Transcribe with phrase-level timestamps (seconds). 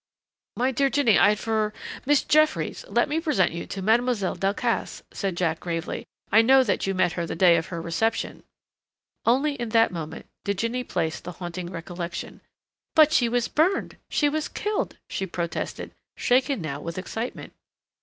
[0.57, 1.75] "My dear Jinny, I had for
[2.07, 6.07] Miss Jeffries, let me present you to Mademoiselle Delcassé," said Jack gravely.
[6.31, 8.41] "I know that you met her the day of her reception"
[9.27, 12.41] Only in that moment did Jinny place the haunting recollection.
[12.95, 17.53] "But she was burned she was killed," she protested, shaken now with excitement.